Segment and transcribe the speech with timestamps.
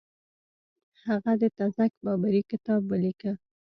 [1.05, 3.31] هغه د تزک بابري کتاب ولیکه.